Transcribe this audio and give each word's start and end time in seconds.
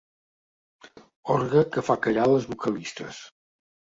Orgue 1.33 1.61
que 1.77 1.83
fa 1.89 1.97
callar 2.07 2.25
les 2.31 2.49
vocalistes. 2.53 3.23